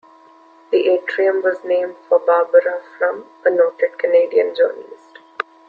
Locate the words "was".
1.43-1.63